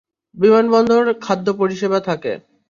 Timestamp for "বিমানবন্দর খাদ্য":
0.37-1.47